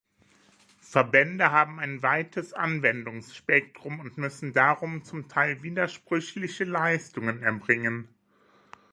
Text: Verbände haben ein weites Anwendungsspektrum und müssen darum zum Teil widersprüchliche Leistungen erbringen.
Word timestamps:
Verbände 0.79 1.51
haben 1.51 1.79
ein 1.79 2.01
weites 2.01 2.53
Anwendungsspektrum 2.53 3.99
und 3.99 4.17
müssen 4.17 4.51
darum 4.51 5.03
zum 5.03 5.27
Teil 5.27 5.61
widersprüchliche 5.61 6.63
Leistungen 6.63 7.43
erbringen. 7.43 8.09